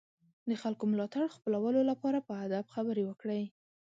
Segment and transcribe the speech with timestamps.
[0.49, 3.43] د خلکو ملاتړ خپلولو لپاره په ادب خبرې وکړئ.